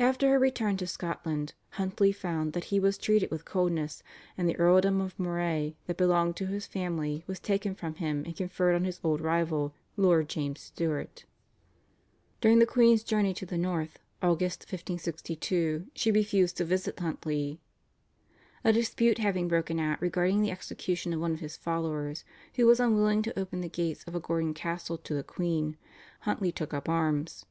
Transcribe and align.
After 0.00 0.28
her 0.30 0.40
return 0.40 0.76
to 0.78 0.88
Scotland 0.88 1.54
Huntly 1.78 2.10
found 2.10 2.52
that 2.52 2.64
he 2.74 2.80
was 2.80 2.98
treated 2.98 3.30
with 3.30 3.44
coldness, 3.44 4.02
and 4.36 4.48
the 4.48 4.56
earldom 4.56 5.00
of 5.00 5.16
Moray 5.20 5.76
that 5.86 5.96
belonged 5.96 6.34
to 6.38 6.46
his 6.48 6.66
family 6.66 7.22
was 7.28 7.38
taken 7.38 7.76
from 7.76 7.94
him 7.94 8.24
and 8.24 8.34
conferred 8.34 8.74
on 8.74 8.82
his 8.82 8.98
old 9.04 9.20
rival, 9.20 9.72
Lord 9.96 10.28
James 10.28 10.58
Stuart. 10.60 11.26
During 12.40 12.58
the 12.58 12.66
queen's 12.66 13.04
journey 13.04 13.32
to 13.34 13.46
the 13.46 13.56
north 13.56 14.00
(August 14.20 14.62
1562) 14.62 15.86
she 15.94 16.10
refused 16.10 16.56
to 16.56 16.64
visit 16.64 16.98
Huntly. 16.98 17.60
A 18.64 18.72
dispute 18.72 19.18
having 19.18 19.46
broken 19.46 19.78
out 19.78 20.02
regarding 20.02 20.42
the 20.42 20.50
execution 20.50 21.12
of 21.12 21.20
one 21.20 21.34
of 21.34 21.38
his 21.38 21.56
followers, 21.56 22.24
who 22.56 22.66
was 22.66 22.80
unwilling 22.80 23.22
to 23.22 23.38
open 23.38 23.60
the 23.60 23.68
gates 23.68 24.02
of 24.08 24.16
a 24.16 24.18
Gordon 24.18 24.54
castle 24.54 24.98
to 24.98 25.14
the 25.14 25.22
queen, 25.22 25.76
Huntly 26.22 26.50
took 26.50 26.74
up 26.74 26.88
arms. 26.88 27.46